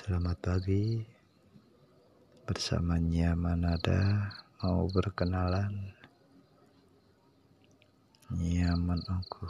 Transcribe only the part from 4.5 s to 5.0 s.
Mau